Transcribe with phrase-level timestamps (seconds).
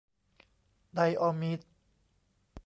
[0.95, 1.59] ไดออมีด